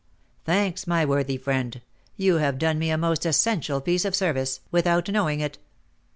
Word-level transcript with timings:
"Thanks, 0.45 0.87
my 0.87 1.05
worthy 1.05 1.37
friend, 1.37 1.79
you 2.17 2.37
have 2.37 2.57
done 2.57 2.79
me 2.79 2.89
a 2.89 2.97
most 2.97 3.23
essential 3.23 3.81
piece 3.81 4.03
of 4.03 4.15
service, 4.15 4.59
without 4.71 5.09
knowing 5.09 5.41
it." 5.41 5.59